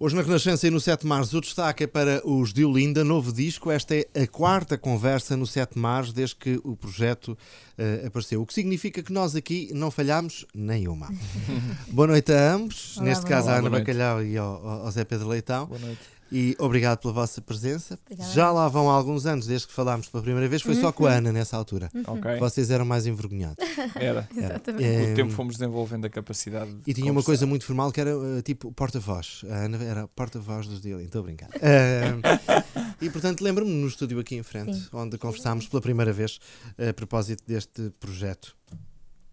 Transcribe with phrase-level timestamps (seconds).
[0.00, 3.32] Hoje na Renascença e no 7 Mares o destaque é para os de Olinda, novo
[3.32, 3.68] disco.
[3.68, 7.30] Esta é a quarta conversa no 7 Mares desde que o projeto
[7.76, 8.40] uh, apareceu.
[8.40, 11.08] O que significa que nós aqui não falhamos nenhuma.
[11.90, 15.26] boa noite a ambos, Olá, neste caso à Ana Bacalhau e ao, ao Zé Pedro
[15.26, 15.66] Leitão.
[15.66, 16.17] Boa noite.
[16.30, 17.98] E obrigado pela vossa presença.
[18.04, 18.30] Obrigada.
[18.32, 21.12] Já lá vão alguns anos desde que falámos pela primeira vez, foi só com a
[21.12, 21.90] Ana nessa altura.
[22.06, 22.36] Ok.
[22.38, 23.56] Vocês eram mais envergonhados.
[23.96, 24.28] Era.
[24.36, 24.84] Exatamente.
[24.84, 26.72] É, Com o tempo fomos desenvolvendo a capacidade.
[26.74, 29.42] de E tinha uma coisa muito formal que era uh, tipo porta-voz.
[29.48, 31.48] A Ana era porta-voz dos dele, estou a brincar.
[31.48, 34.88] Uh, e portanto lembro-me no estúdio aqui em frente, Sim.
[34.92, 36.38] onde conversámos pela primeira vez
[36.78, 38.54] a propósito deste projeto.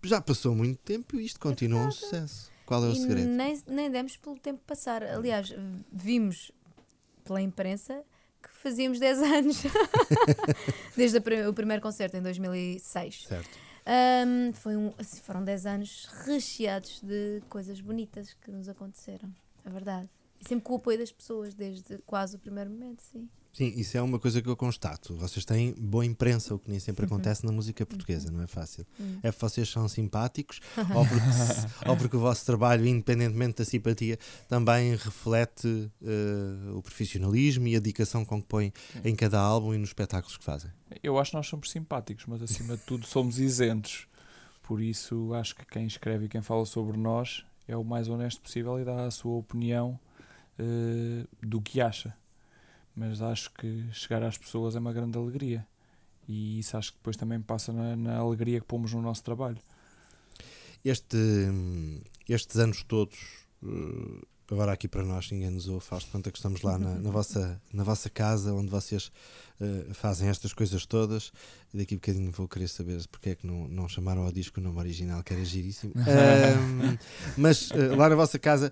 [0.03, 2.49] Já passou muito tempo e isto continua um sucesso.
[2.65, 3.27] Qual é o E segredo?
[3.27, 5.03] nem, nem demos pelo tempo passar.
[5.03, 5.53] Aliás,
[5.91, 6.51] vimos
[7.25, 8.03] pela imprensa
[8.41, 9.63] que fazíamos 10 anos.
[10.95, 13.25] Desde o primeiro concerto em 2006.
[13.27, 13.49] Certo.
[13.85, 19.31] Ahm, foi um, assim, foram 10 anos recheados de coisas bonitas que nos aconteceram.
[19.63, 20.09] É verdade.
[20.39, 23.29] E sempre com o apoio das pessoas, desde quase o primeiro momento, sim.
[23.55, 25.15] Sim, isso é uma coisa que eu constato.
[25.15, 28.85] Vocês têm boa imprensa, o que nem sempre acontece na música portuguesa, não é fácil.
[28.99, 29.19] Uhum.
[29.23, 30.59] É porque vocês são simpáticos
[30.93, 31.25] ou, porque,
[31.89, 37.79] ou porque o vosso trabalho, independentemente da simpatia, também reflete eh, o profissionalismo e a
[37.79, 38.73] dedicação com que põem
[39.05, 40.69] em cada álbum e nos espetáculos que fazem.
[41.01, 44.05] Eu acho que nós somos simpáticos, mas acima de tudo somos isentos.
[44.63, 48.41] Por isso acho que quem escreve e quem fala sobre nós é o mais honesto
[48.41, 49.97] possível e dá a sua opinião
[50.59, 52.13] eh, do que acha.
[52.95, 55.67] Mas acho que chegar às pessoas é uma grande alegria.
[56.27, 59.57] E isso acho que depois também passa na, na alegria que pomos no nosso trabalho.
[60.83, 61.17] Este,
[62.29, 63.17] estes anos todos,
[63.63, 66.95] eh, agora aqui para nós, ninguém nos ouve, faz de conta que estamos lá na,
[66.95, 69.11] na vossa, na vossa casa, onde vocês
[69.59, 71.31] eh, fazem estas coisas todas.
[71.73, 74.59] E daqui a bocadinho vou querer saber porque é que não, não chamaram ao disco
[74.59, 75.93] o nome original, que era giríssimo.
[77.37, 78.71] Mas eh, lá na vossa casa,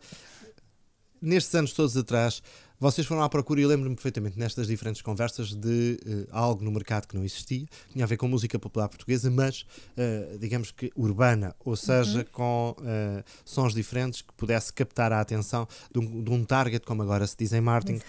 [1.22, 2.44] nestes anos todos atrás,
[2.84, 7.08] vocês foram à procura, e lembro-me perfeitamente nestas diferentes conversas, de eh, algo no mercado
[7.08, 11.56] que não existia, tinha a ver com música popular portuguesa, mas eh, digamos que urbana,
[11.64, 16.44] ou seja, com eh, sons diferentes que pudesse captar a atenção de um, de um
[16.44, 18.02] target, como agora se diz em marketing,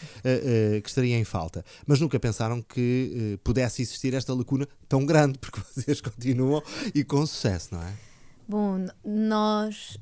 [0.82, 1.64] que estaria em falta.
[1.86, 6.60] Mas nunca pensaram que pudesse existir esta lacuna tão grande, porque vocês continuam
[6.92, 8.13] e com sucesso, não é?
[8.46, 9.98] Bom, nós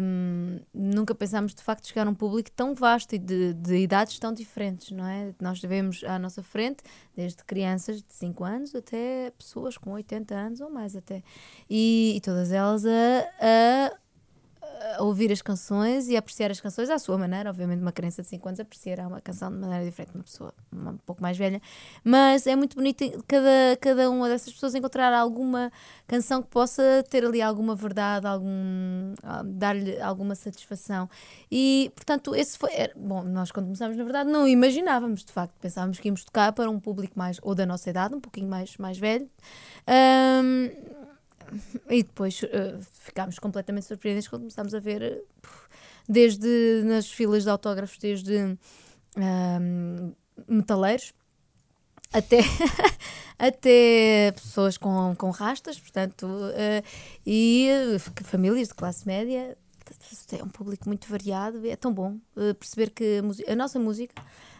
[0.00, 4.20] hum, nunca pensámos de facto chegar a um público tão vasto e de, de idades
[4.20, 5.34] tão diferentes, não é?
[5.40, 6.84] Nós vemos à nossa frente
[7.16, 11.24] desde crianças de 5 anos até pessoas com 80 anos ou mais até.
[11.68, 12.90] E, e todas elas a,
[13.40, 13.92] a-
[14.98, 17.50] a ouvir as canções e a apreciar as canções à sua maneira.
[17.50, 20.54] Obviamente, uma criança de 5 anos apreciará uma canção de maneira diferente de uma pessoa
[20.72, 21.60] um pouco mais velha.
[22.04, 25.70] Mas é muito bonito cada, cada uma dessas pessoas encontrar alguma
[26.06, 31.08] canção que possa ter ali alguma verdade, algum, ah, dar-lhe alguma satisfação.
[31.50, 32.70] E, portanto, esse foi.
[32.72, 35.54] era- bom, nós quando começámos, na verdade, não imaginávamos, de facto.
[35.60, 38.76] Pensávamos que íamos tocar para um público mais, ou da nossa idade, um pouquinho mais,
[38.76, 39.28] mais velho.
[39.86, 40.70] Ahm,
[41.88, 45.22] e depois eh, ficámos completamente surpreendidos quando começámos a ver, eh,
[46.08, 48.56] desde nas filas de autógrafos, desde
[49.16, 50.12] ahm,
[50.48, 51.12] metaleiros
[52.12, 52.40] até,
[53.38, 56.82] até pessoas com, com rastas, portanto, eh,
[57.26, 57.68] e
[58.24, 59.56] famílias de classe média.
[60.32, 62.18] É um público muito variado é tão bom
[62.58, 64.14] perceber que a, a nossa música,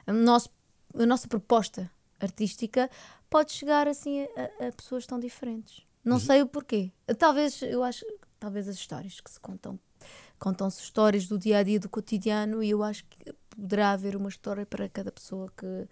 [0.06, 0.50] a, nosso,
[0.94, 2.90] a nossa proposta artística
[3.30, 5.86] pode chegar assim a, a pessoas tão diferentes.
[6.04, 6.92] Não sei o porquê.
[7.18, 8.04] Talvez, eu acho,
[8.38, 9.78] talvez as histórias que se contam,
[10.38, 14.28] contam-se histórias do dia a dia, do cotidiano, e eu acho que poderá haver uma
[14.28, 15.88] história para cada pessoa que,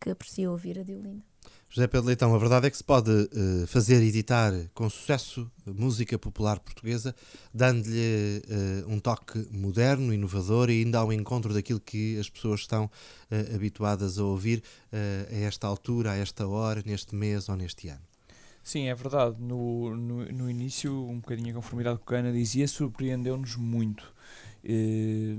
[0.00, 1.22] que aprecia ouvir a Diolinda.
[1.68, 6.18] José Pedro Leitão, a verdade é que se pode eh, fazer editar com sucesso música
[6.18, 7.14] popular portuguesa,
[7.52, 12.90] dando-lhe eh, um toque moderno, inovador e ainda ao encontro daquilo que as pessoas estão
[13.30, 14.62] eh, habituadas a ouvir
[14.92, 18.11] a esta altura, a esta hora, neste mês ou neste ano.
[18.62, 19.36] Sim, é verdade.
[19.40, 24.12] No, no, no início, um bocadinho a conformidade com a Ana dizia, surpreendeu-nos muito.
[24.64, 25.36] Eh,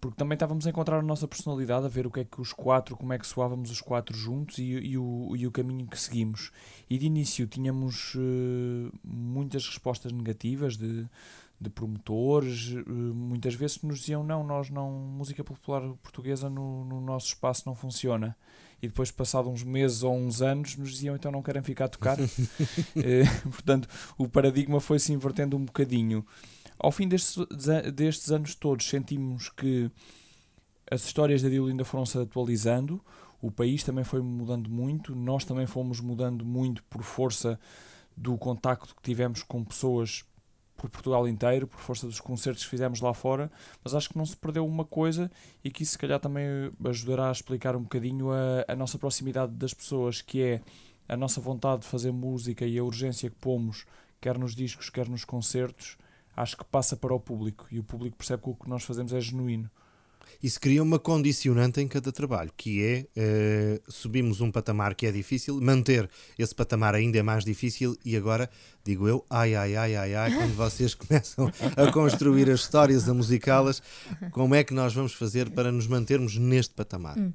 [0.00, 2.52] porque também estávamos a encontrar a nossa personalidade, a ver o que é que os
[2.52, 5.98] quatro, como é que soávamos os quatro juntos e, e o, e o caminho que
[5.98, 6.52] seguimos.
[6.90, 11.08] E de início tínhamos eh, muitas respostas negativas de,
[11.58, 16.84] de promotores, eh, muitas vezes que nos diziam não, nós não, música popular portuguesa no,
[16.84, 18.36] no nosso espaço não funciona.
[18.84, 21.88] E depois, passado uns meses ou uns anos, nos diziam então não querem ficar a
[21.88, 22.18] tocar.
[22.96, 23.88] Eh, portanto,
[24.18, 26.24] o paradigma foi-se invertendo um bocadinho.
[26.78, 27.36] Ao fim destes,
[27.92, 29.90] destes anos todos, sentimos que
[30.90, 33.02] as histórias da Diolinda foram-se atualizando,
[33.40, 37.58] o país também foi mudando muito, nós também fomos mudando muito por força
[38.16, 40.24] do contacto que tivemos com pessoas
[40.76, 43.50] por Portugal inteiro, por força dos concertos que fizemos lá fora,
[43.82, 45.30] mas acho que não se perdeu uma coisa
[45.62, 46.46] e que isso se calhar também
[46.84, 50.60] ajudará a explicar um bocadinho a, a nossa proximidade das pessoas, que é
[51.08, 53.86] a nossa vontade de fazer música e a urgência que pomos,
[54.20, 55.96] quer nos discos, quer nos concertos,
[56.36, 59.12] acho que passa para o público e o público percebe que o que nós fazemos
[59.12, 59.70] é genuíno.
[60.42, 65.12] Isso cria uma condicionante em cada trabalho, que é uh, subimos um patamar que é
[65.12, 68.48] difícil, manter esse patamar ainda é mais difícil e agora,
[68.84, 73.14] digo eu, ai, ai, ai, ai, ai, quando vocês começam a construir as histórias, a
[73.14, 73.82] musicá-las,
[74.32, 77.18] como é que nós vamos fazer para nos mantermos neste patamar?
[77.18, 77.32] Hum.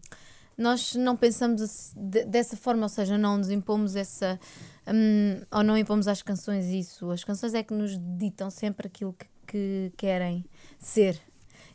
[0.59, 4.37] Nós não pensamos dessa forma, ou seja, não nos impomos essa.
[4.85, 7.09] Um, ou não impomos às canções isso.
[7.11, 10.43] As canções é que nos ditam sempre aquilo que, que querem
[10.77, 11.17] ser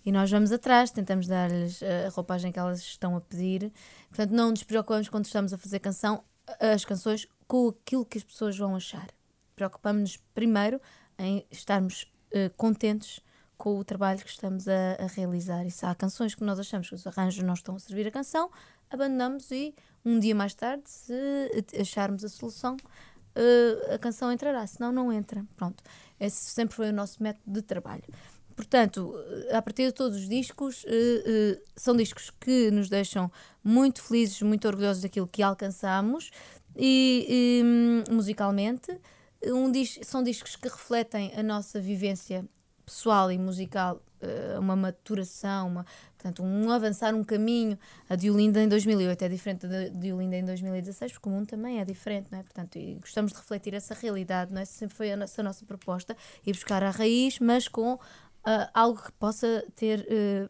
[0.05, 3.73] e nós vamos atrás, tentamos dar-lhes a roupagem que elas estão a pedir.
[4.09, 6.23] Portanto, não nos preocupamos quando estamos a fazer canção,
[6.61, 9.09] as canções com aquilo que as pessoas vão achar.
[9.56, 10.81] Preocupamos-nos primeiro
[11.19, 13.21] em estarmos uh, contentes
[13.56, 15.65] com o trabalho que estamos a, a, realizar.
[15.65, 18.11] E se há canções que nós achamos que os arranjos não estão a servir a
[18.11, 18.51] canção,
[18.91, 19.75] abandonamos e
[20.05, 21.15] um dia mais tarde, se
[21.81, 25.45] acharmos a solução, uh, a canção entrará, senão não entra.
[25.56, 25.83] Pronto.
[26.19, 28.05] Esse sempre foi o nosso método de trabalho.
[28.55, 29.15] Portanto,
[29.53, 33.31] a partir de todos os discos, uh, uh, são discos que nos deixam
[33.62, 36.31] muito felizes, muito orgulhosos daquilo que alcançamos
[36.77, 39.01] e, hum, musicalmente.
[39.47, 42.45] Um dis são discos que refletem a nossa vivência
[42.87, 44.01] pessoal e musical,
[44.59, 45.87] uma maturação, uma,
[46.17, 47.79] portanto, um avançar um caminho.
[48.09, 51.47] A de Olinda em 2008 é diferente da de Olinda em 2016, porque o mundo
[51.47, 52.43] também é diferente, não é?
[52.43, 54.65] Portanto, gostamos de refletir essa realidade, não é?
[54.65, 56.17] Sempre foi a nossa, a nossa proposta,
[56.47, 57.99] ir buscar a raiz, mas com
[58.46, 60.06] uh, algo que possa ter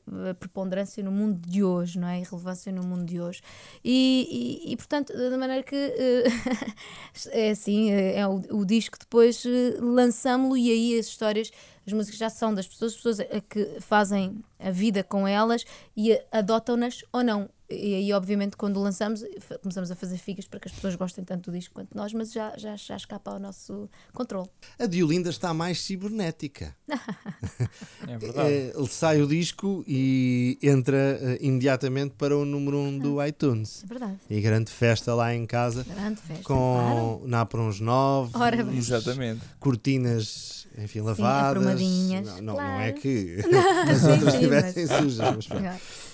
[0.07, 2.23] uh, preponderância no mundo de hoje, não é?
[2.23, 3.41] Relevância no mundo de hoje.
[3.85, 9.45] E, e, e portanto, da maneira que uh, é assim, é o, o disco depois
[9.81, 11.51] lançamos-lo e aí as histórias
[11.87, 15.65] as músicas já são das pessoas, as pessoas que fazem a vida com elas
[15.97, 17.49] e adotam-nas ou não.
[17.71, 19.25] E aí, obviamente, quando lançamos,
[19.63, 22.31] começamos a fazer figas para que as pessoas gostem tanto do disco quanto nós, mas
[22.31, 24.49] já, já, já escapa ao nosso controle.
[24.79, 26.77] A Diolinda está mais cibernética.
[28.07, 28.73] é verdade.
[28.77, 33.29] Ele sai o disco e entra uh, imediatamente para o número 1 um do ah,
[33.29, 33.83] iTunes.
[33.83, 34.19] É verdade.
[34.29, 35.85] E grande festa lá em casa.
[35.85, 36.45] Grande festa.
[36.45, 37.63] Com claro.
[37.63, 38.35] uns novos.
[38.35, 39.41] Ora, Exatamente.
[39.59, 41.79] Cortinas enfim, lavadas.
[41.79, 42.71] Sim, não, não, claro.
[42.71, 43.39] não, é que
[43.91, 45.49] as outras estivessem sujas.
[45.49, 46.05] Mas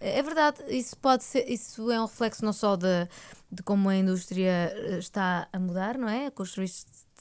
[0.00, 3.08] é verdade, isso pode ser, isso é um reflexo não só de,
[3.50, 6.26] de como a indústria eh, está a mudar, não é?
[6.26, 6.70] A construir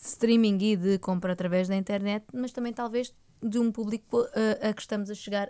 [0.02, 4.74] streaming e de compra através da internet, mas também talvez de um público uh, a
[4.74, 5.50] que estamos a chegar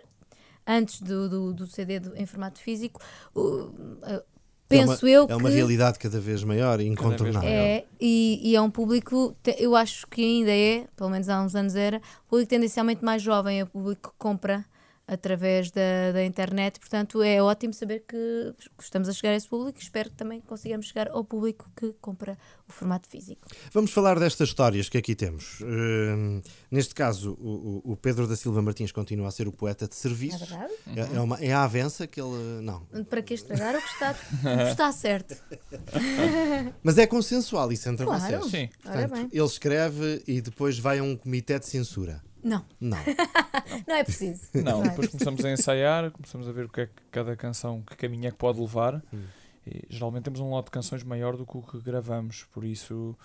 [0.67, 3.01] antes do, do, do CD do, em formato físico.
[3.35, 4.23] Uh, uh,
[4.67, 7.49] penso é uma, eu é uma que realidade cada vez maior e incontornável.
[7.49, 11.55] É, e, e, é um público, eu acho que ainda é, pelo menos há uns
[11.55, 14.65] anos era, público tendencialmente mais jovem, é o público que compra
[15.07, 16.79] através da, da internet.
[16.79, 19.79] Portanto, é ótimo saber que estamos a chegar a esse público.
[19.79, 22.37] Espero que também consigamos chegar ao público que compra
[22.67, 23.47] o formato físico.
[23.71, 25.59] Vamos falar destas histórias que aqui temos.
[25.61, 26.41] Uh,
[26.71, 30.43] neste caso, o, o, Pedro da Silva Martins continua a ser o poeta de serviço.
[30.43, 30.73] É verdade.
[30.95, 32.61] É, é, uma, é a avença que ele.
[32.61, 32.85] Não.
[33.09, 34.15] Para que estragar o que está,
[34.69, 35.35] está certo.
[36.83, 38.21] Mas é consensual isso entre claro.
[38.21, 38.45] vocês.
[38.45, 38.69] Sim.
[38.81, 42.21] Portanto, ele escreve e depois vai a um comitê de censura.
[42.45, 42.63] Não.
[42.79, 42.97] Não.
[43.87, 44.49] não é preciso.
[44.53, 44.89] Não, é.
[44.89, 48.27] depois começamos a ensaiar, começamos a ver o que é que cada canção, que caminho
[48.27, 49.01] é que pode levar.
[49.11, 49.23] Hum.
[49.65, 53.17] E, geralmente temos um lote de canções maior do que o que gravamos, por isso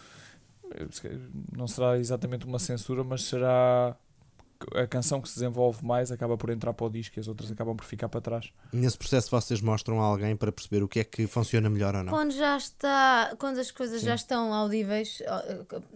[1.54, 3.94] não será exatamente uma censura, mas será
[4.74, 7.50] a canção que se desenvolve mais acaba por entrar para o disco e as outras
[7.50, 8.50] acabam por ficar para trás.
[8.72, 12.04] Nesse processo vocês mostram a alguém para perceber o que é que funciona melhor ou
[12.04, 12.12] não?
[12.12, 14.06] Quando já está, quando as coisas Sim.
[14.06, 15.22] já estão audíveis,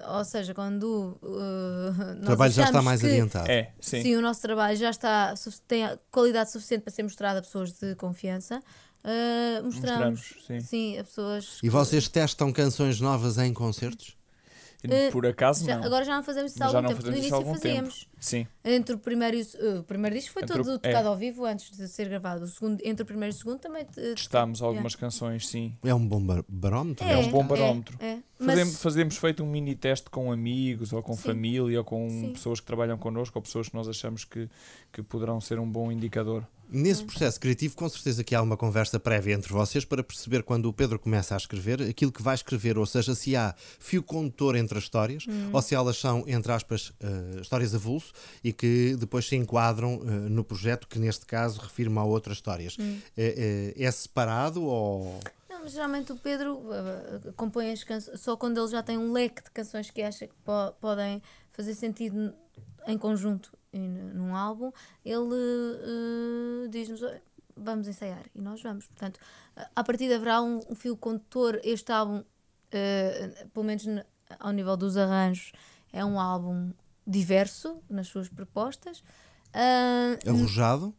[0.05, 3.51] ou, ou seja, quando uh, o trabalho já está mais que, adiantado.
[3.51, 4.03] É, sim.
[4.03, 5.35] sim, o nosso trabalho já está
[5.67, 8.63] tem qualidade suficiente para ser mostrado a pessoas de confiança.
[9.05, 10.61] Uh, mostramos, mostramos sim.
[10.61, 10.99] sim.
[10.99, 11.59] a pessoas.
[11.63, 14.17] E vocês testam canções novas em concertos?
[14.85, 15.85] Uh, Por acaso já, não.
[15.85, 17.03] Agora já não fazemos isso há algum tempo.
[17.03, 18.01] No início fazíamos.
[18.01, 18.15] Tempo.
[18.21, 18.47] Sim.
[18.65, 21.11] Entre o primeiro e o, o primeiro disco foi entre todo o, tocado é.
[21.11, 22.45] ao vivo antes de ser gravado.
[22.45, 24.97] O segundo, entre o primeiro e o segundo também testámos algumas é.
[24.97, 25.77] canções, sim.
[25.85, 27.07] É um bom barómetro.
[27.07, 27.97] É, é um bom barómetro.
[28.01, 28.83] É, fazemos, Mas...
[28.83, 31.23] fazemos feito um mini teste com amigos ou com sim.
[31.23, 32.33] família ou com sim.
[32.33, 34.49] pessoas que trabalham connosco ou pessoas que nós achamos que,
[34.93, 36.47] que poderão ser um bom indicador.
[36.69, 40.67] Nesse processo criativo, com certeza que há uma conversa prévia entre vocês para perceber quando
[40.67, 44.57] o Pedro começa a escrever aquilo que vai escrever, ou seja, se há fio condutor
[44.57, 45.51] entre as histórias hum.
[45.53, 50.05] ou se elas são, entre aspas, uh, histórias avulso e que depois se enquadram uh,
[50.05, 52.77] no projeto, que neste caso refirma a outras histórias.
[52.79, 52.99] Hum.
[53.17, 55.21] É, é, é separado ou.
[55.49, 59.43] Não, geralmente o Pedro uh, compõe as canções só quando ele já tem um leque
[59.43, 62.35] de canções que acha que po podem fazer sentido
[62.87, 64.71] em conjunto num álbum,
[65.05, 65.35] ele
[66.65, 67.23] eh, diz-nos "Olha,
[67.57, 68.87] vamos ensaiar e nós vamos.
[68.87, 69.19] Portanto,
[69.57, 71.61] a- partir de haverá um, um fio condutor.
[71.65, 72.23] Este álbum,
[72.73, 73.85] eh, pelo menos
[74.39, 75.53] ao nível dos arranjos,
[75.93, 76.73] é um álbum
[77.07, 79.03] diverso nas suas propostas.
[79.53, 80.95] Ah, Arrojado.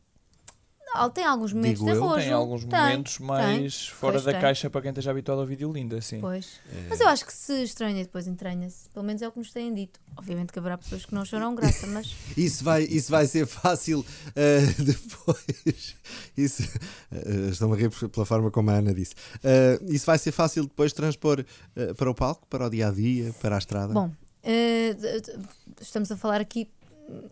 [1.14, 2.24] Tem alguns momentos Digo de arrojo.
[2.24, 4.42] Tem alguns momentos mais fora Pois da tem.
[4.42, 6.20] caixa para quem esteja habituado ao vídeo linda, assim.
[6.20, 6.60] Pois.
[6.74, 6.88] É.
[6.90, 8.90] Mas eu acho que se estranha, depois entranha-se.
[8.90, 10.00] Pelo menos é o que nos têm dito.
[10.18, 14.06] Obviamente que haverá pessoas que não choram graça, mas Isso vai, isso vai ser fácil
[14.36, 15.96] eh, depois.
[16.38, 16.64] Isso,
[17.52, 19.16] estão a rir pela forma como a Ana disse.
[19.44, 21.44] Eh, isso vai ser fácil depois transpor
[21.76, 23.94] eh, para o palco, para o dia a dia, para a estrada.
[23.94, 24.12] Bom,
[25.82, 26.70] estamos a falar aqui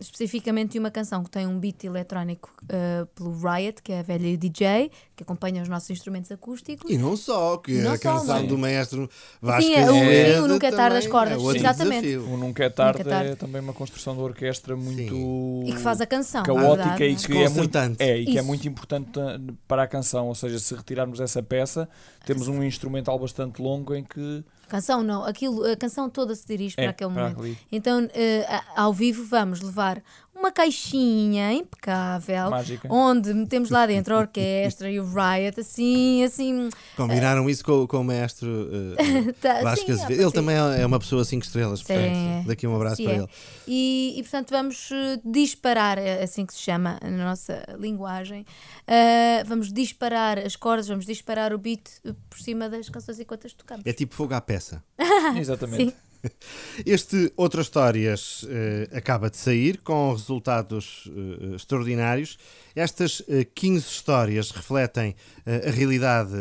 [0.00, 4.02] especificamente de uma canção que tem um beat eletrónico eh, pelo Riot, que é a
[4.02, 6.90] velha DJ, que acompanha os nossos instrumentos acústicos.
[6.90, 8.46] E não só, que Não a só, canção não.
[8.46, 9.08] do maestro
[9.40, 12.06] Vasco Sim, é o Azevedo Rio Nunca é Tarde das também Cordas, é exatamente.
[12.06, 12.32] desafio.
[12.32, 13.30] O Nunca é Tarde, Nunca é Tarde.
[13.32, 16.42] é também uma construção da orquestra muito E que faz a canção.
[16.44, 17.16] caótica verdade, e é?
[17.16, 20.28] que é muito, é, e que é muito importante uh, para a canção.
[20.28, 21.88] Ou seja, se retirarmos essa peça,
[22.24, 26.74] temos um instrumental bastante longo em que Canção não, aquilo, a canção toda se dirige
[26.78, 27.40] é para aquele momento.
[27.40, 28.08] ali, Então,
[28.48, 30.02] a- ao vivo, vamos levar
[30.34, 32.88] uma caixinha impecável, mágica.
[32.90, 36.68] onde metemos lá dentro a orquestra e o Riot, assim, assim.
[36.96, 40.18] Combinaram isso com, com o maestro eh, eh, tá, Vasco sim, Azevedo.
[40.18, 40.34] ah, Ele sim.
[40.34, 41.80] também é é uma pessoa 5 estrelas.
[41.80, 42.44] Sim, portanto, é.
[42.46, 43.16] Daqui um abraço Sim, para é.
[43.18, 43.28] ele.
[43.66, 48.44] E, e, portanto vamos eh, disparar, é assim que se chama na nossa linguagem.
[48.86, 51.88] Ah, vamos disparar as cordas, vamos disparar o beat
[52.28, 53.86] por cima das canções enquanto as tocamos.
[53.86, 54.82] É tipo fogo à peça.
[55.36, 55.94] Exatamente.
[56.84, 62.38] Este Outras Histórias eh, acaba de sair com resultados eh, extraordinários.
[62.74, 65.14] Estas eh, 15 histórias refletem
[65.46, 66.32] a realidade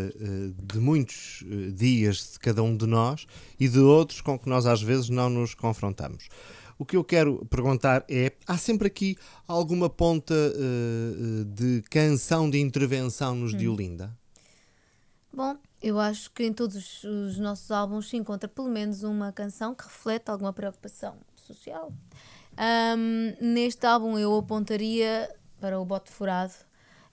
[0.63, 3.27] de muitos dias de cada um de nós
[3.59, 6.29] e de outros com que nós às vezes não nos confrontamos.
[6.79, 10.33] O que eu quero perguntar é: há sempre aqui alguma ponta
[11.47, 14.17] de canção de intervenção nos de Olinda?
[15.33, 19.33] Bom, eu acho que em todos os, os nossos álbuns se encontra pelo menos uma
[19.33, 21.91] canção que reflete alguma preocupação social.
[22.57, 26.53] Ahm, neste álbum eu apontaria para o bote furado.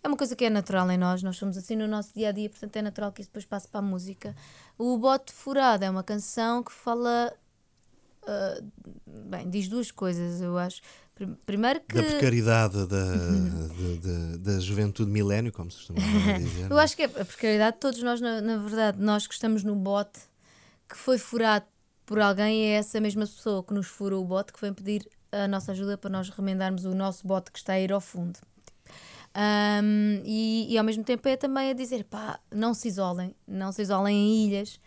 [0.03, 2.33] É uma coisa que é natural em nós, nós somos assim no nosso dia a
[2.33, 4.35] dia, portanto é natural que isso depois passe para a música.
[4.79, 7.35] O bote furado é uma canção que fala.
[8.27, 8.63] ah,
[9.07, 10.81] bem, diz duas coisas, eu acho.
[11.21, 11.95] Prim- Primeiro que.
[11.97, 15.99] Da precariedade da, de- de- da juventude milénio, como se costuma
[16.39, 16.71] dizer.
[16.73, 19.63] Eu acho que é a precariedade de todos nós, na, na verdade, nós que estamos
[19.63, 20.19] no bote
[20.89, 21.67] que foi furado
[22.07, 25.47] por alguém, é essa mesma pessoa que nos furou o bote que vem pedir a
[25.47, 28.39] nossa ajuda para nós remendarmos o nosso bote que está a ir ao fundo.
[29.35, 33.71] Ahm, e, e ao mesmo tempo é também a dizer, pá, não se isolem, não
[33.71, 34.81] se isolem em ilhas,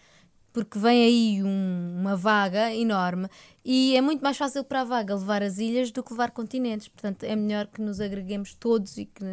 [0.52, 3.28] porque vem aí um- uma vaga enorme
[3.66, 6.88] e é muito mais fácil para a vaga levar as ilhas do que levar continentes.
[6.88, 9.24] Portanto, é melhor que nos agreguemos todos e que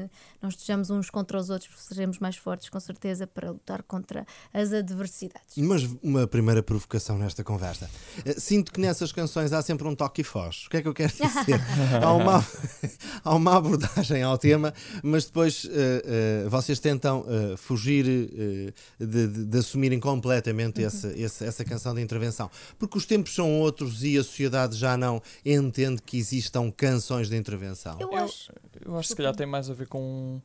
[0.40, 4.24] não estejamos uns contra os outros, porque seremos mais fortes, com certeza, para lutar contra
[4.54, 5.56] as adversidades.
[5.56, 7.90] Mas uma primeira provocação nesta conversa.
[8.24, 10.66] Eh, Sinto que nessas canções há sempre um toque e foz.
[10.66, 11.60] O que é que eu quero dizer?
[12.02, 12.46] há, uma,
[13.24, 14.72] há uma abordagem ao tema,
[15.02, 16.02] mas depois eh,
[16.44, 22.00] eh, vocês tentam eh, fugir de, de- de assumirem completamente essa, essa, essa canção de
[22.00, 22.50] intervenção.
[22.78, 27.36] Porque os tempos são outros e a sociedade já não entende que existam canções de
[27.36, 27.98] intervenção.
[28.00, 28.52] Eu, Eu- acho.
[28.84, 30.40] Eu acho que se calhar tem mais a ver com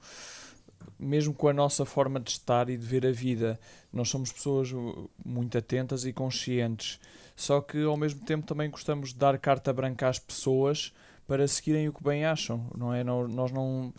[0.99, 3.59] mesmo com a nossa forma de estar e de ver a vida.
[3.91, 6.99] Nós somos pessoas uh, muito atentas e conscientes,
[7.35, 10.93] só que ao mesmo tempo também gostamos de dar carta branca às pessoas
[11.27, 13.03] para seguirem o que bem acham, não é?
[13.03, 13.93] Nó- Nós não,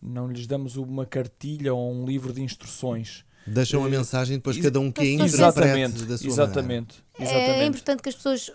[0.00, 3.24] não lhes damos uma cartilha ou um livro de instruções.
[3.46, 6.44] Deixam a Eh, mensagem, depois cada um que interprete Exatamente, da sua maneira.
[6.44, 7.68] exatamente, É, exatamente.
[7.68, 8.50] importante que as pessoas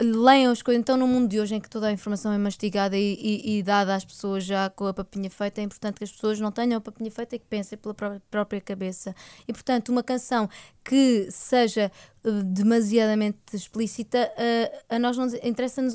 [0.00, 0.80] leiam as coisas.
[0.80, 3.62] Então, no mundo de hoje em que toda a informação é mastigada e, e- e
[3.62, 6.78] dada às pessoas já com a papinha feita, é importante que as pessoas não tenham
[6.78, 9.14] a papinha feita e que pensem pela pró- própria cabeça.
[9.46, 10.48] E, portanto, uma canção
[10.84, 11.92] que seja
[12.24, 15.94] uh, demasiadamente explícita, uh, a nós não nos- interessa-nos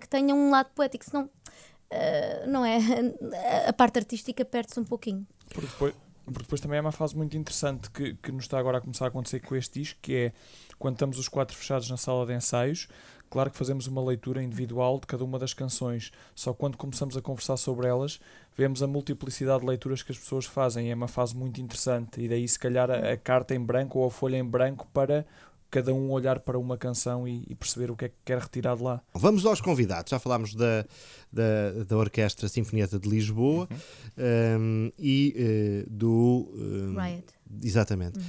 [0.00, 1.24] que tenha um lado poético, senão.
[1.24, 2.78] uh, não é?
[3.68, 5.24] A parte artística perde-se um pouquinho.
[5.50, 5.94] Porque depois,
[6.24, 9.04] porque depois também é uma fase muito interessante que, que nos está agora a começar
[9.04, 10.32] a acontecer com este disco, que é
[10.78, 12.88] quando estamos os quatro fechados na sala de ensaios,
[13.30, 17.22] claro que fazemos uma leitura individual de cada uma das canções, só quando começamos a
[17.22, 18.20] conversar sobre elas,
[18.56, 22.20] vemos a multiplicidade de leituras que as pessoas fazem, e é uma fase muito interessante,
[22.20, 25.26] e daí se calhar a, a carta em branco ou a folha em branco para
[25.74, 28.76] cada um olhar para uma canção e, e perceber o que é que quer retirar
[28.76, 29.02] de lá.
[29.12, 30.08] Vamos aos convidados.
[30.08, 30.86] Já falámos da,
[31.32, 33.68] da, da Orquestra Sinfonieta de Lisboa
[34.16, 36.48] um, e eh, do.
[36.54, 37.24] um, Riot.
[37.60, 38.20] Exatamente.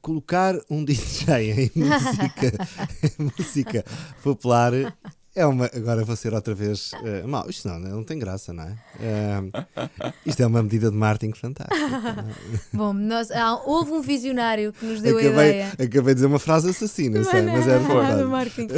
[0.00, 2.52] Colocar um DJ em música,
[3.02, 3.84] em música
[4.22, 4.72] popular
[5.36, 7.48] É uma, agora vou ser outra vez uh, mau.
[7.50, 8.76] Isto não, não tem graça, não é?
[9.00, 12.24] Uh, isto é uma medida de marketing fantástica.
[12.72, 13.28] Bom, nós,
[13.66, 15.72] houve um visionário que nos deu acabei, a ideia.
[15.72, 18.24] Acabei de dizer uma frase assassina, Não sei, é mas era nada, verdade.
[18.24, 18.74] marketing.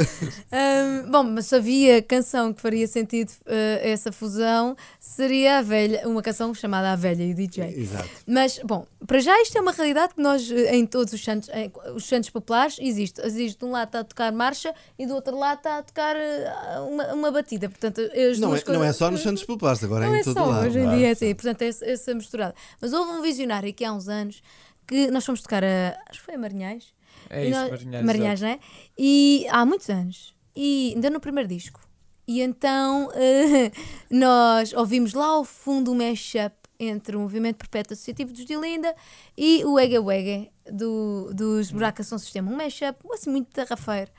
[0.51, 6.07] Ahm, bom, mas se havia canção que faria sentido eh, essa fusão, seria a velha,
[6.07, 7.81] uma canção chamada A Velha e o DJ.
[7.81, 8.09] Exato.
[8.25, 11.49] Mas, bom, para já isto é uma realidade que nós, eh, em todos os santos,
[11.95, 13.21] os santos populares, existe.
[13.21, 16.15] Existe de um lado está a tocar marcha e do outro lado está a tocar
[16.15, 16.46] eh,
[16.89, 17.69] uma, uma batida.
[17.69, 20.17] Portanto, as Não duas é, não é coisas- só nos Santos Populares, agora não é
[20.17, 20.67] em é todo só, lado.
[20.67, 20.97] hoje em não é?
[20.97, 22.55] dia é assim, portanto é essa, essa misturada.
[22.81, 24.41] Mas houve um visionário aqui há uns anos
[24.87, 26.85] que nós fomos tocar a, acho que foi a Marinhais.
[27.29, 28.05] É isso, nós- Marinhais.
[28.05, 28.59] Marinhais, não é?
[28.97, 30.33] E há muitos anos.
[30.55, 31.79] E ainda no primeiro disco.
[32.27, 33.71] E então eh,
[34.11, 38.93] nós ouvimos lá ao fundo um mashup entre o Movimento Perpétuo Associativo dos Dilinda
[39.35, 42.51] e o Ega Wega do, dos Buraca São Sistema.
[42.51, 44.11] Um mashup assim muito tarrafeiro.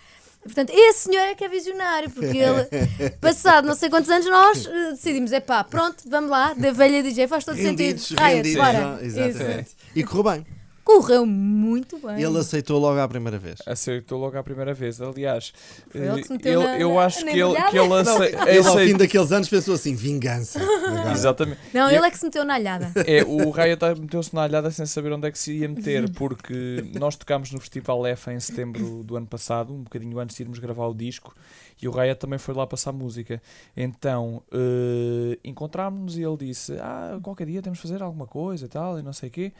[0.43, 2.67] Portanto, esse senhor é que é visionário, porque ele,
[3.21, 7.03] passado não sei quantos anos, nós eh, decidimos: é pá, pronto, vamos lá, da velha
[7.03, 8.21] DJ, faz todo Rendidos, sentido.
[8.25, 8.59] Rendidos.
[8.59, 8.81] bora.
[8.81, 9.69] não, Exatamente.
[9.69, 9.77] Isso.
[9.95, 10.58] E correu bem.
[10.89, 12.23] Correu muito bem.
[12.23, 13.59] Ele aceitou logo à primeira vez.
[13.67, 15.01] Aceitou logo à primeira vez.
[15.03, 15.53] Aliás,
[15.95, 18.79] ele eh, meteu ele- na- eu acho que ele, que ele ace- Ele, ao aceitou-
[18.79, 20.59] fim daqueles anos, pensou assim: vingança.
[21.13, 21.61] Exatamente.
[21.75, 22.91] Não, E ele é que se meteu na alhada.
[23.07, 26.83] É, o Riot meteu-se na alhada sem saber onde é que se ia meter, porque
[26.99, 30.59] nós tocámos no Festival F em setembro do ano passado, um bocadinho antes de irmos
[30.59, 31.35] gravar o disco,
[31.83, 33.43] e o Riot também foi lá passar música.
[33.77, 38.69] Então eh, encontrámos-nos e ele disse: Ah, qualquer dia temos de fazer alguma coisa e
[38.69, 39.53] tal, e não sei o quê.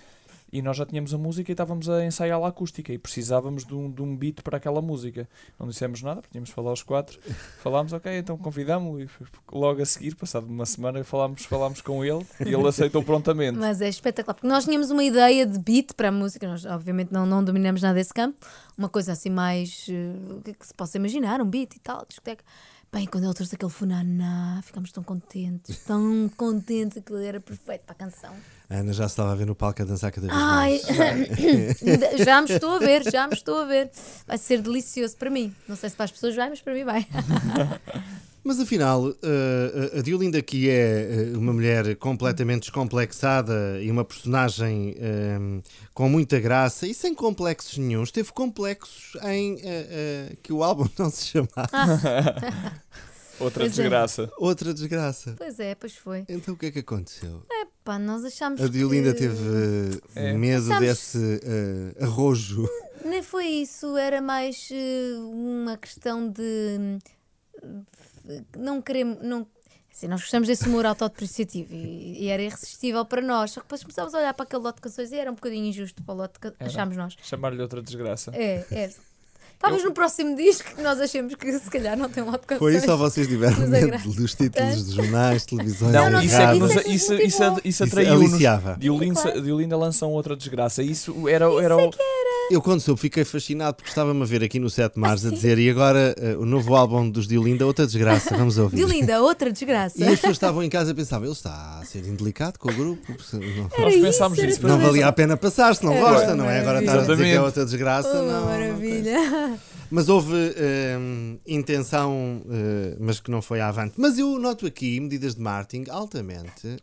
[0.53, 3.75] E nós já tínhamos a música e estávamos a ensaiar a acústica e precisávamos de
[3.75, 5.29] um, de um beat para aquela música.
[5.59, 7.19] Não dissemos nada, porque tínhamos de falar os quatro.
[7.63, 9.09] Falámos, ok, então convidámos-lo e
[9.53, 13.59] logo a seguir, passado uma semana, falámos, falámos com ele e ele aceitou prontamente.
[13.59, 17.13] Mas é espetacular, porque nós tínhamos uma ideia de beat para a música, nós obviamente
[17.13, 18.39] não, não dominamos nada desse campo,
[18.77, 19.87] uma coisa assim mais.
[20.47, 21.41] é que se possa imaginar?
[21.41, 22.45] Um beat e tal, discoteca.
[22.91, 27.93] Bem, quando ele trouxe aquele funaná, ficámos tão contentes, tão contentes, aquilo era perfeito para
[27.93, 28.33] a canção.
[28.71, 32.19] A Ana já se estava a ver no palco a dançar cada vez Ai, mais.
[32.25, 33.91] já me estou a ver, já me estou a ver.
[34.27, 35.55] Vai ser delicioso para mim.
[35.69, 37.07] Não sei se para as pessoas vai, mas para mim vai.
[38.49, 44.97] Mas afinal, eh, a Diolinda, que é eh, uma mulher completamente descomplexada e uma personagem
[44.99, 45.37] eh,
[45.93, 50.89] com muita graça e sem complexos nenhums, teve complexos em eh, eh, que o álbum
[50.99, 51.75] não se chamasse
[53.39, 53.83] Outra Pois é.
[53.83, 54.33] desgraça.
[54.39, 55.35] Outra Desgraça.
[55.37, 56.25] Pois é, pois foi.
[56.27, 57.43] Então o que é que aconteceu?
[57.85, 59.19] Pá, nós achámos A Diolinda que...
[59.21, 60.33] teve eh, É.
[60.33, 62.67] medo desse eh, arrojo.
[63.05, 66.99] Nem foi isso, era mais eh, uma questão de
[68.57, 69.19] não queremos.
[69.23, 69.47] Não,
[69.93, 73.51] assim, nós gostamos desse humor autodepreciativo e, e era irresistível para nós.
[73.53, 75.65] Só que depois começámos a olhar para aquele lote de canções e era um bocadinho
[75.67, 76.55] injusto para o lote que Era.
[76.61, 77.17] achámos nós.
[77.23, 78.31] Chamar-lhe outra desgraça.
[78.35, 78.91] É, é.
[79.61, 82.47] Talvez no próximo disco que nós achemos que se calhar não tem um lote de
[82.47, 82.59] canções.
[82.61, 86.37] Foi isso ou vocês tiveram é medo dos títulos dos jornais, televisões, Não, não, isso
[86.37, 86.65] é que rádio?
[86.67, 87.59] isso é que isso, isso, motivou.
[87.59, 88.31] isso Isso atraiu-nos.
[88.35, 88.77] aliciava.
[88.79, 89.43] Diolinda, Claro.
[89.43, 90.81] Diolinda lançam outra desgraça.
[90.81, 91.47] Isso era.
[91.61, 91.91] era o-
[92.51, 95.31] Eu, quando soube, fiquei fascinado porque estava-me a ver aqui no 7 de Março a
[95.31, 98.77] dizer e agora eh, o novo álbum dos Diolinda, outra desgraça, vamos ouvir.
[98.77, 99.99] Diolinda, outra desgraça.
[100.01, 102.75] E as pessoas estavam em casa e pensavam, ele está a ser indelicado com o
[102.75, 103.15] grupo.
[103.35, 103.41] Não,
[103.73, 104.67] Era Nós isso, pensámos nisso.
[104.67, 106.61] não valia a pena passar se não É, gosta, não é?
[106.61, 108.41] Agora estar a dizer que é outra desgraça, Oh, não.
[108.41, 109.59] não maravilha.
[109.91, 110.35] Mas houve
[110.99, 113.95] hum, intenção, eh, mas que não foi à avante.
[113.97, 116.77] Mas eu noto aqui medidas de marketing altamente.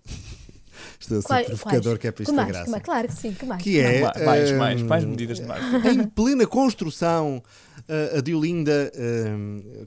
[0.99, 1.97] Estou a ser Quais- provocador, quais?
[1.99, 2.47] que é para Que isto a mais?
[2.47, 2.65] graça.
[2.65, 2.83] Que mais?
[2.83, 3.61] Claro que sim, que mais?
[3.63, 4.01] Que é.
[4.01, 5.87] Ma- mais, hum, mais, mais medidas de marketing.
[6.01, 7.41] Em plena construção,
[7.87, 8.91] eh, a Diolinda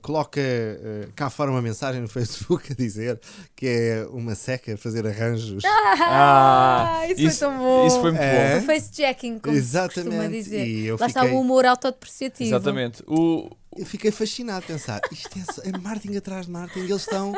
[0.03, 3.19] coloca eh, cá fora uma mensagem no Facebook a dizer
[3.57, 5.63] que é uma seca fazer arranjos.
[5.65, 7.87] Ah, isso, isso- foi tão bom.
[7.87, 8.55] Isso foi muito É.
[8.57, 8.63] bom.
[8.63, 10.33] O face-jacking, como se costuma Exatamente.
[10.45, 10.67] dizer.
[10.67, 12.49] E eu Lá está fiquei, o humor autodepreciativo.
[12.51, 13.03] Exatamente.
[13.07, 15.29] O, eu fiquei fascinado a pensar: isto
[15.65, 17.33] é, é marketing atrás de marketing, eles estão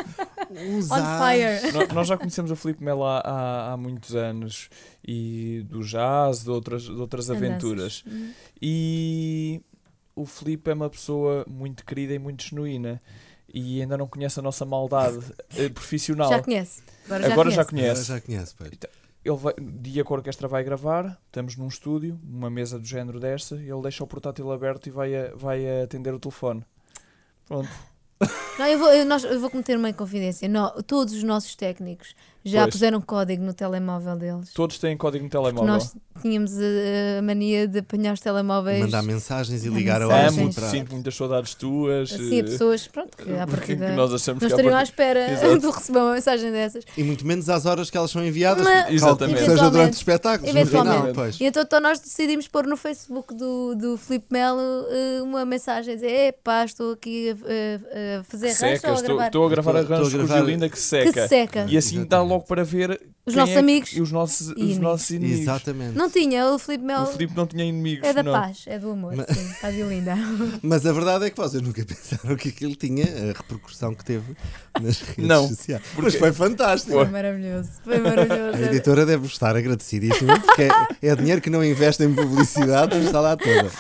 [0.51, 1.73] uns On as- fire.
[1.73, 4.69] nó- nós já conhecemos o Filipe Melo há, há, há muitos anos
[5.07, 8.03] e do jazz, de outras, de outras aventuras.
[8.07, 8.29] Andanças.
[8.31, 8.33] Hum.
[8.61, 9.61] E
[10.15, 13.01] o Filipe é uma pessoa muito querida e muito genuína.
[13.53, 15.19] E ainda não conhece a nossa maldade
[15.57, 16.29] eh, profissional.
[16.31, 16.83] Já conhece.
[17.07, 17.89] Agora já Agora já conhece.
[17.89, 18.05] Agora conhece.
[18.07, 18.71] já conhece, pois.
[19.25, 23.55] Ele vai, dia que a vai gravar, estamos num estúdio, uma mesa do género desta,
[23.57, 26.65] ele deixa o portátil aberto e vai, a- vai a atender o telefone.
[27.47, 27.69] Pronto.
[28.59, 30.49] Não, eu, vou, eu, nós- eu vou cometer uma inconfidência.
[30.49, 32.75] Nó- todos os nossos técnicos já Pois.
[32.75, 34.53] puseram código no telemóvel deles.
[34.53, 35.75] Todos têm código no Porque telemóvel.
[35.75, 38.81] nós tínhamos a, a mania de apanhar os telemóveis.
[38.81, 40.25] Mandar mensagens e Mandar ligar a mensagens.
[40.33, 40.69] horas Amo, para...
[40.71, 42.13] sinto muitas saudades tuas.
[42.13, 44.77] Assim, a eh, pessoas, pronto, que à que partida nós achamos não que à estariam
[44.77, 45.59] à espera Exato.
[45.59, 46.85] de receber uma mensagem dessas.
[46.97, 49.39] E muito menos às horas que elas são enviadas, Mas- porque Exatamente.
[49.39, 50.55] que seja durante os espetáculos.
[50.55, 51.15] no final, Eventualmente.
[51.15, 51.41] pois.
[51.41, 55.93] E então, então nós decidimos pôr no Facebook do, do Filipe Melo eh, uma mensagem
[55.93, 59.81] a dizer: Epá, estou aqui a, a- fazer que seca, a estou, a gravar a
[59.81, 61.29] arranjos com o gravar- Gilinda que que seca.
[61.29, 61.67] seca.
[61.69, 62.30] E assim dá.
[62.31, 64.79] Logo para ver Os nossos é que- amigos e os nossos, e os inimigos.
[64.79, 65.41] nossos inimigos.
[65.41, 65.97] Exatamente.
[65.97, 68.09] Não tinha, o Filipe O Melo Filipe não tinha inimigos.
[68.09, 68.33] é da não.
[68.33, 69.15] paz, é do amor.
[69.17, 70.15] Mas- Sim, está de linda.
[70.63, 74.37] Mas a verdade é que vocês nunca pensaram que aquilo tinha a repercussão que teve
[74.81, 75.83] nas redes Não, sociais.
[75.95, 76.93] porque- Mas foi fantástico.
[76.93, 77.71] Foi maravilhoso.
[77.85, 78.57] Foi maravilhoso.
[78.57, 80.63] A editora deve estar agradecidíssima porque
[81.03, 83.71] é, é dinheiro que não investe em publicidade, está lá toda.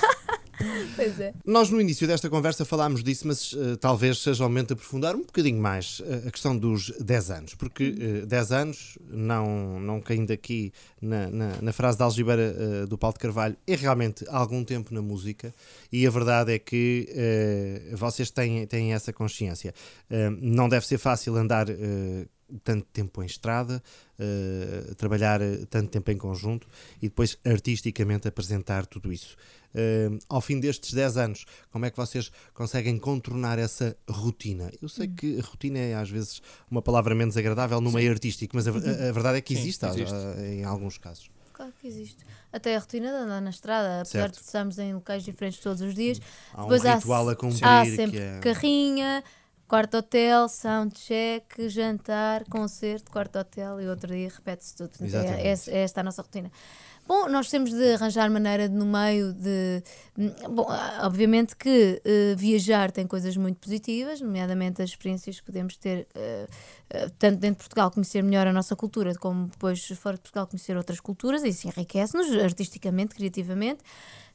[0.96, 1.32] Pois é.
[1.44, 5.14] Nós no início desta conversa falámos disso, mas eh, talvez seja o momento de aprofundar
[5.14, 10.00] um bocadinho mais eh, a questão dos 10 anos, porque eh, 10 anos, não, não
[10.00, 14.24] caindo aqui na, na, na frase da Algibeira eh, do Paulo de Carvalho, é realmente
[14.28, 15.54] algum tempo na música
[15.92, 19.74] e a verdade é que eh, vocês têm, têm essa consciência.
[20.10, 22.26] Eh, não deve ser fácil andar eh,
[22.64, 23.82] tanto tempo em estrada,
[24.18, 26.66] eh, trabalhar eh, tanto tempo em conjunto
[27.00, 29.36] e depois artisticamente apresentar tudo isso.
[29.74, 34.70] Eh, ao fim destes 10 anos, como é que vocês conseguem contornar essa rotina?
[34.82, 38.56] Eu sei que a rotina é às vezes uma palavra menos agradável no meio artístico,
[38.56, 40.14] mas a, a- verdade é que Sim, existe, existe.
[40.42, 41.30] em alguns casos.
[41.52, 42.24] Claro que existe.
[42.52, 44.34] Até a rotina de andar na estrada, apesar Certo.
[44.38, 46.18] de estarmos em locais diferentes todos os dias,
[46.54, 48.38] Há Depois um há ritual se- a cumprir há que sempre é...
[48.40, 49.24] carrinha,
[49.68, 54.90] quarto hotel, soundcheck, jantar, concerto, quarto hotel e outro dia repete-se tudo.
[55.02, 56.50] É, é, é esta a nossa rotina.
[57.10, 59.82] Bom, nós temos de arranjar maneira de, no meio de.
[60.48, 65.76] Bom, ah, obviamente que eh, viajar tem coisas muito positivas, nomeadamente as experiências que podemos
[65.76, 66.46] ter, eh,
[66.88, 70.46] eh, tanto dentro de Portugal, conhecer melhor a nossa cultura, como depois fora de Portugal,
[70.46, 73.80] conhecer outras culturas, e isso enriquece-nos artisticamente, criativamente.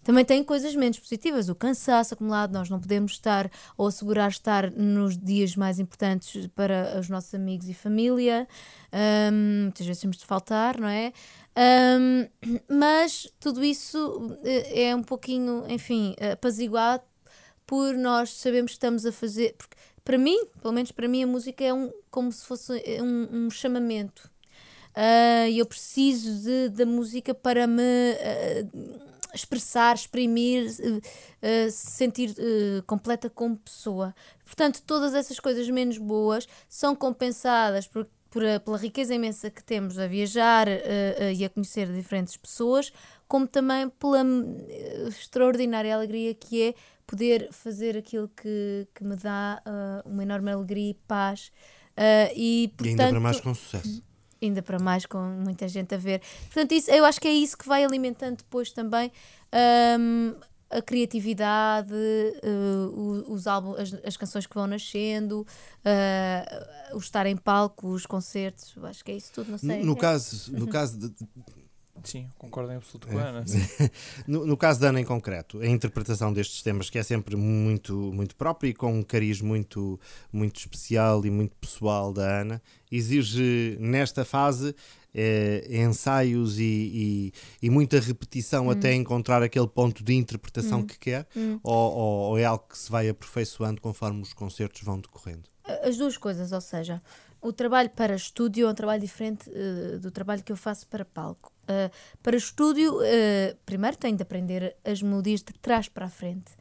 [0.03, 4.69] Também tem coisas menos positivas, o cansaço acumulado, nós não podemos estar ou assegurar estar
[4.69, 8.47] nos dias mais importantes para os nossos amigos e família,
[8.95, 11.11] Ahm, muitas vezes temos de faltar, não é?
[11.55, 12.27] Ahm,
[12.69, 17.03] mas tudo isso eh, é um pouquinho, enfim, apaziguado
[17.65, 19.55] por nós sabermos que estamos a fazer.
[19.57, 23.45] Porque para mim, pelo menos para mim, a música é um, como se fosse um,
[23.45, 24.29] um chamamento.
[25.49, 31.01] E eu preciso de, da música para me ah, expressar, exprimir, eh,
[31.41, 34.15] eh, sentir eh, completa como pessoa.
[34.45, 39.63] Portanto, todas essas coisas menos boas são compensadas por, por a- pela riqueza imensa que
[39.63, 40.81] temos a viajar eh,
[41.17, 42.91] eh, e a conhecer diferentes pessoas,
[43.29, 44.19] como também pela
[44.67, 46.73] eh, extraordinária alegria que é
[47.07, 51.49] poder fazer aquilo que, que me dá eh, uma enorme alegria e paz.
[52.35, 54.03] E, E portanto, ainda para mais com sucesso.
[54.41, 56.21] ainda para mais com muita gente a ver.
[56.47, 59.09] Portanto, isso, eu acho que é isso que vai alimentando depois também
[59.97, 60.35] hum,
[60.69, 67.37] a criatividade, uh, os álbuns, as, as canções que vão nascendo, uh, o estar em
[67.37, 69.79] palco, os concertos, eu acho que é isso tudo, não sei.
[69.79, 69.95] No, no É.
[69.95, 71.13] caso, no caso de,
[72.05, 73.11] Sim, concordo em absoluto É.
[73.11, 73.45] com a Ana.
[74.27, 77.93] No, no caso da Ana em concreto, a interpretação destes temas, que é sempre muito,
[78.13, 79.99] muito própria e com um cariz muito,
[80.31, 84.75] muito especial e muito pessoal da Ana, exige nesta fase
[85.13, 91.27] eh, ensaios e, e, e muita repetição até encontrar aquele ponto de interpretação que quer,
[91.35, 91.59] Hum.
[91.63, 95.43] ou, ou- ou é algo que se vai aperfeiçoando conforme os concertos vão decorrendo?
[95.83, 97.01] As duas coisas, ou seja,
[97.41, 101.05] o trabalho para estúdio é um trabalho diferente eh, do trabalho que eu faço para
[101.05, 101.51] palco.
[101.67, 101.91] Eh,
[102.23, 106.51] para estúdio, eh, primeiro tenho de aprender as melodias de trás para a frente.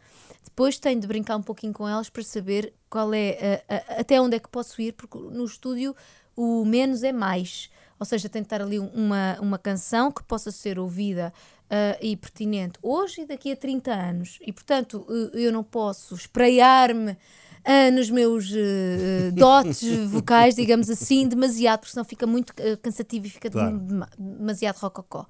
[0.45, 3.65] Depois tenho de brincar um pouquinho com elas para saber qual é
[3.99, 5.97] até onde é que posso ir, porque no estúdio
[6.37, 7.71] o menos é mais.
[7.99, 11.33] Ou seja, estar ali uma, uma canção que possa ser ouvida
[11.71, 14.39] eh, e pertinente hoje e daqui a 30 anos.
[14.43, 17.17] E portanto, eu não posso espraiar-me
[17.65, 23.31] ah, nos meus eh, dotes vocais, digamos assim, demasiado, porque senão fica muito cansativo e
[23.31, 23.79] fica Claro.
[23.79, 25.27] dema- demasiado rococó.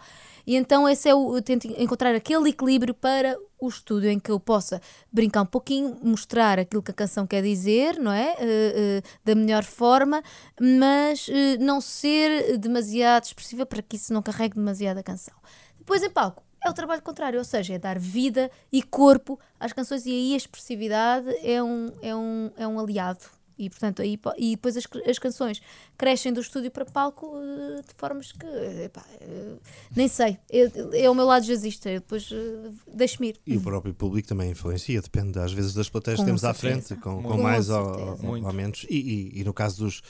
[0.46, 4.30] E então esse é o, eu tento encontrar aquele equilíbrio para o estúdio em que
[4.30, 4.78] eu possa
[5.10, 8.34] brincar um pouquinho, mostrar aquilo que a canção quer dizer, não é?
[8.38, 10.22] Eh, eh, da melhor forma,
[10.60, 15.34] mas eh, não ser demasiado expressiva para que isso não carregue demasiado a canção.
[15.78, 19.72] Depois em palco, é o trabalho contrário, ou seja, é dar vida e corpo às
[19.72, 23.26] canções e aí a expressividade é um, é um, é um aliado.
[23.58, 25.62] E, portanto, aí, e depois as, as canções
[25.96, 28.46] crescem do estúdio para palco eh, de formas que,
[28.84, 29.54] epá, eh,
[29.94, 33.36] nem sei, é, é o meu lado jazzista, eu depois eh, deixo-me ir.
[33.46, 36.52] E o próprio público também influencia, depende às vezes das plateias que Com temos à
[36.52, 36.88] certeza.
[36.88, 37.42] frente, com, com Muito.
[37.42, 38.84] mais Com ou, ou- menos.
[38.90, 40.02] E, e- e no caso dos,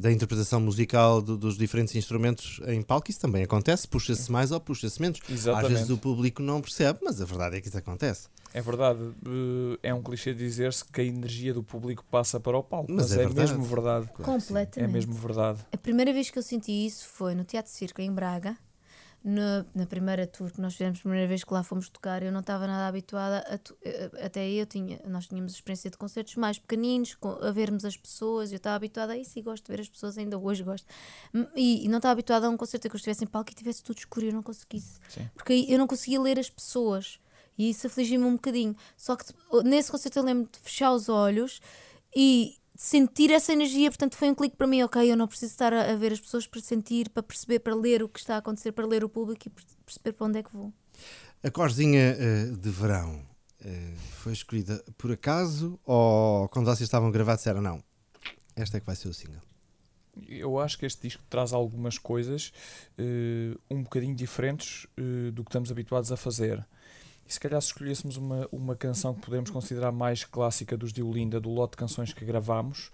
[0.00, 4.60] da interpretação musical do- dos diferentes instrumentos em palco, isso também acontece, puxa-se mais ou
[4.60, 5.18] puxa-se menos.
[5.24, 5.72] Às Exatamente.
[5.74, 8.28] vezes o público não percebe, mas a verdade é que isso acontece.
[8.54, 12.62] É verdade, eh, é um clichê dizer-se que a energia do público passa para o
[12.62, 13.50] palco, Mas mas, é é, verdade.
[13.50, 14.06] mesmo verdade.
[14.12, 14.78] Completamente.
[14.80, 15.58] É mesmo verdade.
[15.72, 18.56] A primeira vez que eu senti isso foi no Teatro Circo em Braga,
[19.24, 22.30] na, na primeira tour que nós fizemos, a primeira vez que lá fomos tocar, eu
[22.30, 25.96] não estava nada habituada a tu- eh, até eu tinha, nós tínhamos a experiência de
[25.96, 29.64] concertos mais pequeninos, com- a vermos as pessoas, eu estava habituada a isso e gosto
[29.64, 30.86] de ver as pessoas, ainda hoje gosto.
[31.56, 33.54] E, e não estava habituada a um concerto em que eu estivesse em palco e
[33.54, 35.00] tivesse tudo escuro e eu não conseguisse.
[35.08, 35.28] Sim.
[35.34, 37.18] Porque aí eu não conseguia ler as pessoas
[37.56, 38.76] e isso afligia-me um bocadinho.
[38.96, 39.24] Só que
[39.64, 41.60] nesse concerto eu lembro de fechar os olhos
[42.14, 45.72] e sentir essa energia, portanto foi um clique para mim, ok, eu não preciso estar
[45.72, 48.38] a, a ver as pessoas para sentir, para perceber, para ler o que está a
[48.38, 50.72] acontecer, para ler o público e per- perceber para onde é que vou.
[51.42, 53.24] A corzinha eh, de verão
[53.64, 57.82] eh, foi escolhida por acaso ou quando vocês estavam a gravar disseram não,
[58.56, 59.42] esta é que vai ser o single?
[60.28, 62.52] Eu acho que este disco traz algumas coisas
[62.98, 64.86] eh, um bocadinho diferentes
[65.32, 66.64] do que estamos habituados a fazer.
[67.26, 71.40] E se calhar se escolhêssemos uma, uma canção que podemos considerar mais clássica dos Diolinda,
[71.40, 72.90] do lote de canções que gravámos,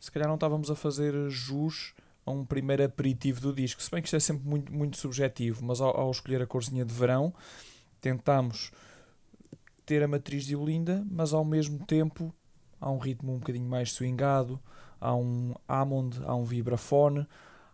[0.00, 1.92] se calhar não estávamos a fazer jus
[2.24, 3.82] a um primeiro aperitivo do disco.
[3.82, 6.84] Se bem que isto é sempre muito, muito subjetivo, mas ao, ao escolher a corzinha
[6.84, 7.34] de verão,
[8.00, 8.70] tentámos
[9.84, 12.32] ter a matriz de Olinda, mas ao mesmo tempo
[12.80, 14.60] há um ritmo um bocadinho mais swingado,
[15.00, 17.26] há um Hammond, há um vibrafone,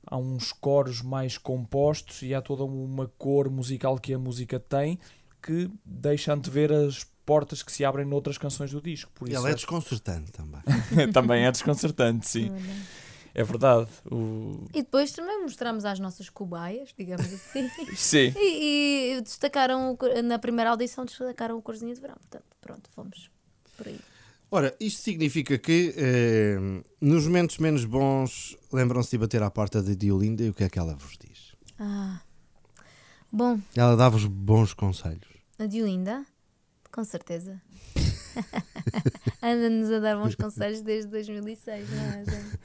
[0.06, 4.98] há uns coros mais compostos e há toda uma cor musical que a música tem
[5.44, 9.10] que deixa antever as portas que se abrem noutras canções do disco.
[9.14, 10.60] Por E isso ela é acho- desconcertante também.
[11.12, 12.50] também é desconcertante, sim.
[13.34, 13.88] É verdade.
[14.10, 14.64] O...
[14.72, 17.68] E depois também mostramos às nossas cobaias, digamos assim.
[17.96, 18.32] Sim.
[18.36, 22.14] E, e destacaram, na primeira audição, destacaram o Corzinha de Verão.
[22.16, 23.28] Portanto, pronto, fomos
[23.76, 23.98] por aí.
[24.52, 26.56] Ora, isto significa que eh,
[27.00, 30.68] nos momentos menos bons lembram-se de bater à porta de Diolinda e o que é
[30.68, 31.56] que ela vos diz?
[31.76, 32.20] Ah.
[33.32, 35.33] Bom, Ela dá-vos bons conselhos.
[35.58, 36.24] A Diolinda,
[36.90, 37.60] com certeza.
[39.42, 42.24] Anda-nos a dar bons conselhos desde 2006, não é?
[42.24, 42.58] Zé?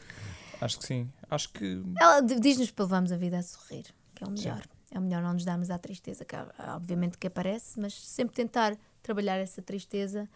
[0.62, 1.10] Acho que sim.
[1.30, 4.68] Acho que Ela diz-nos para levarmos a vida a sorrir, que é o melhor.
[4.92, 6.36] É o melhor não nos darmos à tristeza, que
[6.76, 10.28] obviamente que aparece, mas sempre tentar trabalhar essa tristeza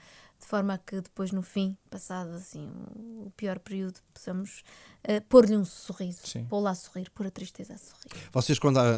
[0.44, 2.70] de forma a que depois no fim, passado assim
[3.26, 4.62] o pior período, possamos
[5.06, 8.30] eh, pôr-lhe um sorriso, pô-la a sorrir, pôr a tristeza a sorrir.
[8.32, 8.96] Vocês, quando há, ah,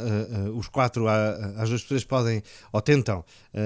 [0.47, 2.41] ah, os quatro, há, às vezes pessoas podem,
[2.73, 3.23] ou tentam,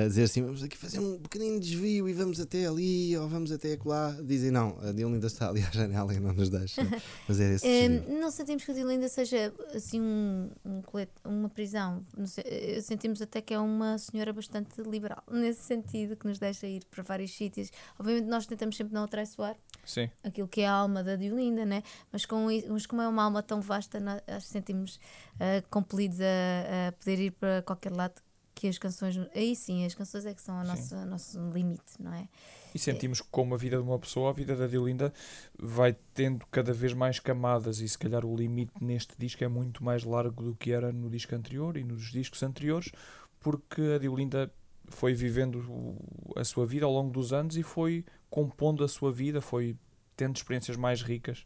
[0.08, 3.78] dizer assim: vamos aqui fazer um pequenino desvio e vamos até ali, ou vamos até
[3.86, 4.12] lá.
[4.24, 6.82] Dizem: não, a Diolinda está ali à janela e não nos deixa
[7.26, 8.20] fazer esse desvio.
[8.20, 12.02] não sentimos que a Dilinda seja assim um, um colete- uma prisão.
[12.18, 16.68] Não sei, sentimos até que é uma senhora bastante liberal, nesse sentido, que nos deixa
[16.68, 17.69] ir para vários sítios.
[18.00, 19.56] Obviamente nós tentamos sempre não atraiçoar
[19.86, 20.10] sim.
[20.24, 21.84] aquilo que é a alma da Diolinda, né?
[22.12, 25.00] mas, com, mas como é uma alma tão vasta, nós sentimos
[25.40, 28.22] ah, compelidos a, a poder ir para qualquer lado
[28.60, 32.28] que as canções, aí sim, as canções é que são o nosso limite, não é?
[32.76, 35.14] E sentimos que como a vida de uma pessoa, a vida da Diolinda
[35.58, 39.82] vai tendo cada vez mais camadas e se calhar o limite neste disco é muito
[39.82, 42.92] mais largo do que era no disco anterior e nos discos anteriores,
[43.40, 44.52] porque a Diolinda
[44.90, 45.98] foi vivendo
[46.36, 49.76] a sua vida ao longo dos anos e foi compondo a sua vida, foi
[50.16, 51.46] tendo experiências mais ricas.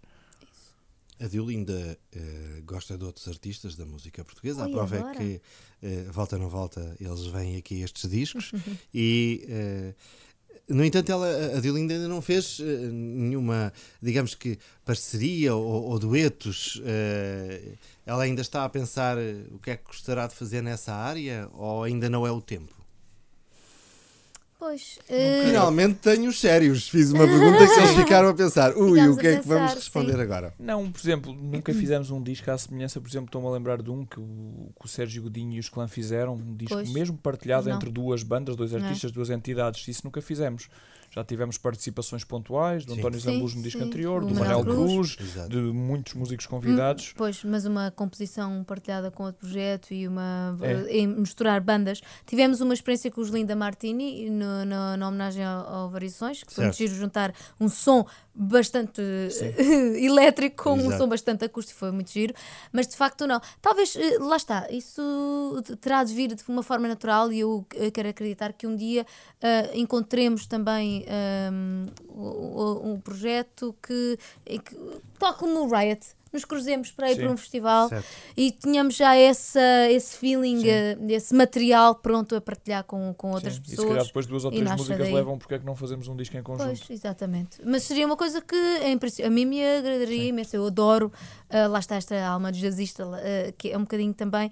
[1.19, 4.63] A Diolinda eh, gosta de outros artistas da música portuguesa.
[4.65, 5.11] Ui, a prova adora.
[5.11, 5.41] é que,
[5.81, 8.51] eh, volta ou não volta, eles vêm aqui estes discos.
[8.93, 9.93] e, eh,
[10.67, 16.81] no entanto, ela, a Diolinda ainda não fez nenhuma, digamos que, parceria ou, ou duetos.
[18.05, 19.17] ela ainda está a pensar
[19.51, 22.82] o que é que gostará de fazer nessa área ou ainda não é o tempo?
[24.63, 26.87] Pois, eh, Finalmente tenho os sérios.
[26.87, 28.73] Fiz uma pergunta que eles ficaram a pensar.
[28.77, 30.21] Ui, Ficámos o que é que vamos responder sim.
[30.21, 30.53] agora?
[30.57, 33.91] Não, por exemplo, nunca fizemos um disco à semelhança, por exemplo, estou-me a lembrar de
[33.91, 36.89] um que o, que o Sérgio Godinho e os Clã fizeram, um disco Pois.
[36.93, 37.75] mesmo partilhado Não.
[37.75, 38.83] entre duas bandas, dois Não é?
[38.83, 39.85] artistas, duas entidades.
[39.85, 40.69] Isso nunca fizemos.
[41.13, 42.99] Já tivemos participações pontuais, do Sim.
[42.99, 43.85] António Zambujo no disco sim.
[43.85, 45.49] anterior, do Manuel Manel Cruz, Exato.
[45.49, 47.09] de muitos músicos convidados.
[47.11, 50.97] Hum, Pois, mas uma composição partilhada com outro projeto e uma É.
[50.97, 52.01] em misturar bandas.
[52.25, 56.51] Tivemos uma experiência com os Linda Martini no, no- na homenagem ao, ao Variações, que
[56.53, 59.01] foi giro juntar um som bastante
[60.01, 60.95] elétrico, com Exato.
[60.95, 62.33] um som bastante acústico, foi muito giro,
[62.71, 63.39] mas de facto não.
[63.61, 67.91] Talvez, eh, lá está, isso terá de vir de uma forma natural e eu eh,
[67.91, 71.05] quero acreditar que um dia uh, encontremos também
[71.51, 74.75] um, um, um projeto que, que,
[75.19, 78.07] tal como no Riot, nos cruzemos para ir Sim, para um festival certo.
[78.35, 83.55] e tínhamos já essa, esse feeling, uh, esse material pronto a partilhar com, com outras
[83.55, 83.61] Sim.
[83.61, 83.79] pessoas.
[83.79, 85.13] E se calhar depois duas ou três músicas daí.
[85.13, 86.65] levam porque é que não fazemos um disco em conjunto.
[86.65, 87.61] Pois, exatamente.
[87.63, 90.55] Mas seria uma coisa que em, a mim me agradaria imenso.
[90.55, 91.11] Eu adoro,
[91.49, 93.13] uh, lá está esta alma de jazzista, uh,
[93.57, 94.51] que é um bocadinho também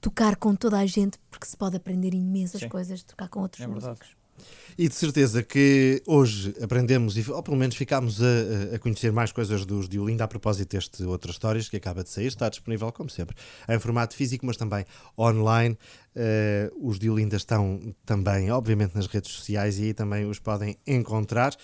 [0.00, 2.68] tocar com toda a gente, porque se pode aprender imensas Sim.
[2.68, 4.19] coisas, tocar com outros é músicos.
[4.78, 9.64] E de certeza que hoje aprendemos, ou pelo menos ficámos a, a conhecer mais coisas
[9.64, 12.26] dos de Olinda a propósito deste Outras Histórias que acaba de sair.
[12.26, 13.36] Está disponível, como sempre,
[13.68, 14.84] em formato físico, mas também
[15.18, 15.76] online.
[16.16, 20.76] Uh, os de Olinda estão também, obviamente, nas redes sociais e aí também os podem
[20.86, 21.54] encontrar.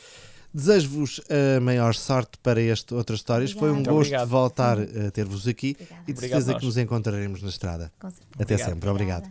[0.55, 1.21] Desejo-vos
[1.57, 3.51] a maior sorte para este Outras Histórias.
[3.51, 3.61] Obrigada.
[3.61, 4.29] Foi um Muito gosto obrigado.
[4.29, 6.03] voltar a ter-vos aqui Obrigada.
[6.09, 7.93] e de certeza que nos encontraremos na estrada.
[8.01, 8.69] Até Obrigado.
[8.69, 8.89] sempre.
[8.89, 9.31] Obrigado.